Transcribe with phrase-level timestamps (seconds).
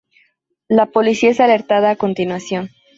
[0.67, 2.71] La policía es alertada a continuación.